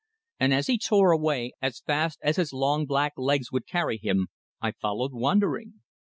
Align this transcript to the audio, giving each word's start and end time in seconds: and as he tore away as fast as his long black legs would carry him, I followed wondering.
and 0.39 0.51
as 0.51 0.65
he 0.65 0.79
tore 0.79 1.11
away 1.11 1.51
as 1.61 1.81
fast 1.81 2.17
as 2.23 2.37
his 2.37 2.51
long 2.51 2.87
black 2.87 3.13
legs 3.17 3.51
would 3.51 3.67
carry 3.67 3.99
him, 4.01 4.29
I 4.59 4.71
followed 4.71 5.13
wondering. 5.13 5.81